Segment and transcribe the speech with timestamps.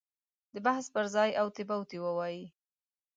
[0.53, 2.45] د بحث پر ځای اوتې بوتې ووایي.